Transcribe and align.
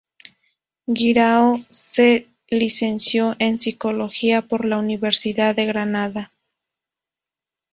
Guirao 0.87 1.59
se 1.69 2.27
licenció 2.47 3.35
en 3.37 3.59
Psicología 3.59 4.41
por 4.41 4.65
la 4.65 4.79
Universidad 4.79 5.55
de 5.55 5.67
Granada. 5.67 6.31